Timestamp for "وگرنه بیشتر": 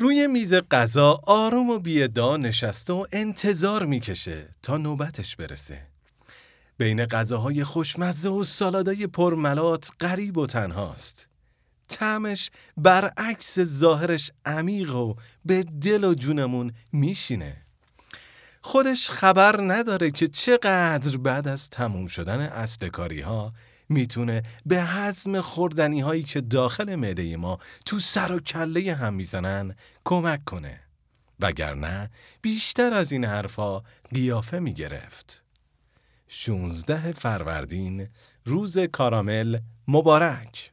31.40-32.92